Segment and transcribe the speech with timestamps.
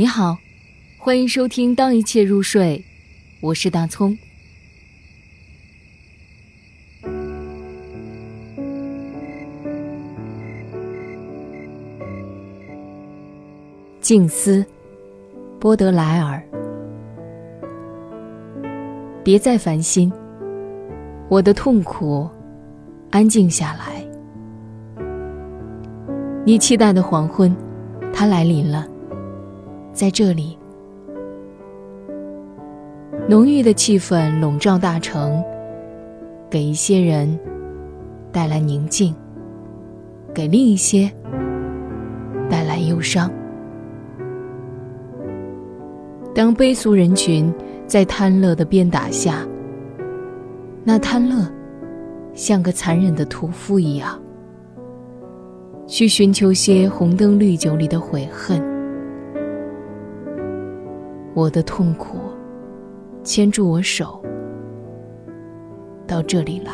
[0.00, 0.38] 你好，
[0.96, 2.78] 欢迎收听《当一切入睡》，
[3.42, 4.16] 我是大葱。
[14.00, 14.64] 静思，
[15.58, 16.42] 波德莱尔。
[19.22, 20.10] 别再烦心，
[21.28, 22.26] 我的痛苦，
[23.10, 24.02] 安静下来。
[26.46, 27.54] 你期待的黄昏，
[28.14, 28.88] 它来临了，
[29.92, 30.56] 在这里，
[33.28, 35.42] 浓郁的气氛笼罩大城，
[36.48, 37.38] 给一些人
[38.32, 39.14] 带来宁静，
[40.32, 41.10] 给另一些
[42.48, 43.30] 带来忧伤。
[46.34, 47.52] 当悲俗人群
[47.86, 49.46] 在贪乐的鞭打下，
[50.84, 51.46] 那贪乐
[52.32, 54.18] 像个残忍的屠夫一样，
[55.86, 58.79] 去寻求些红灯绿酒里的悔恨。
[61.34, 62.18] 我的痛苦
[63.22, 64.22] 牵住我手，
[66.06, 66.72] 到这里来，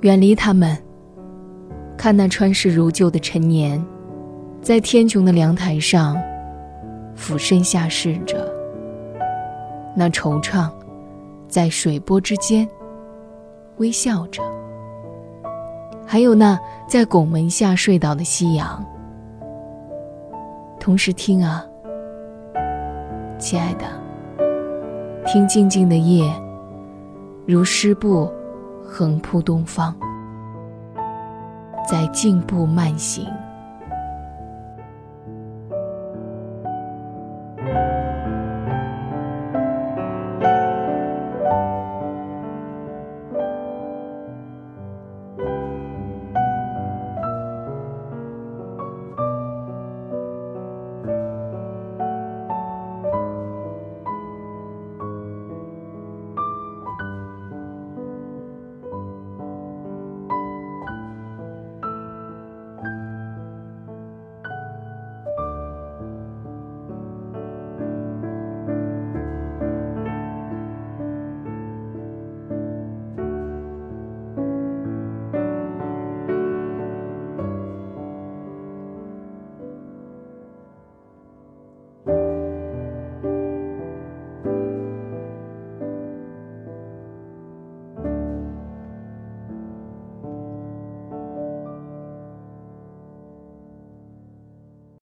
[0.00, 0.76] 远离他们，
[1.96, 3.84] 看那穿世如旧的陈年。
[4.62, 6.16] 在天穹的凉台上，
[7.14, 8.52] 俯身下视着
[9.94, 10.68] 那惆怅，
[11.46, 12.68] 在水波之间
[13.76, 14.42] 微笑着，
[16.04, 16.58] 还有那
[16.88, 18.84] 在拱门下睡倒的夕阳。
[20.86, 21.66] 同时听啊，
[23.40, 23.84] 亲爱的，
[25.26, 26.22] 听静静的夜，
[27.44, 28.32] 如诗布
[28.84, 29.92] 横铺东方，
[31.90, 33.26] 在静步慢行。